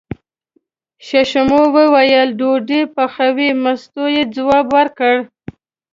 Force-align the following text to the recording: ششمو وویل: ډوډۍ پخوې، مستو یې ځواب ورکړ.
ششمو 1.07 1.61
وویل: 1.75 2.29
ډوډۍ 2.39 2.81
پخوې، 2.95 3.49
مستو 3.63 4.03
یې 4.15 4.23
ځواب 4.35 4.65
ورکړ. 4.77 5.15